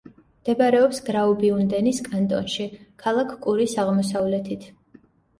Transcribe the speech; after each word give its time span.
მდებარეობს 0.43 1.01
გრაუბიუნდენის 1.09 1.99
კანტონში, 2.07 2.65
ქალაქ 3.03 3.35
კურის 3.43 3.75
აღმოსავლეთით. 3.83 4.65